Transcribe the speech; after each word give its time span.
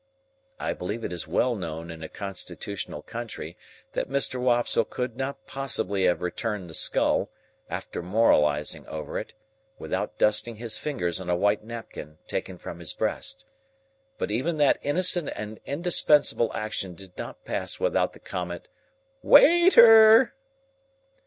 I 0.59 0.73
believe 0.73 1.03
it 1.03 1.13
is 1.13 1.27
well 1.27 1.53
known 1.55 1.91
in 1.91 2.01
a 2.01 2.09
constitutional 2.09 3.03
country 3.03 3.55
that 3.91 4.09
Mr. 4.09 4.41
Wopsle 4.41 4.85
could 4.85 5.15
not 5.15 5.45
possibly 5.45 6.05
have 6.05 6.23
returned 6.23 6.71
the 6.71 6.73
skull, 6.73 7.29
after 7.69 8.01
moralizing 8.01 8.87
over 8.87 9.19
it, 9.19 9.35
without 9.77 10.17
dusting 10.17 10.55
his 10.55 10.79
fingers 10.79 11.21
on 11.21 11.29
a 11.29 11.35
white 11.35 11.63
napkin 11.63 12.17
taken 12.27 12.57
from 12.57 12.79
his 12.79 12.95
breast; 12.95 13.45
but 14.17 14.31
even 14.31 14.57
that 14.57 14.79
innocent 14.81 15.29
and 15.35 15.59
indispensable 15.67 16.51
action 16.55 16.95
did 16.95 17.15
not 17.15 17.45
pass 17.45 17.79
without 17.79 18.13
the 18.13 18.19
comment, 18.19 18.69
"Wai 19.21 19.69
ter!" 19.69 20.33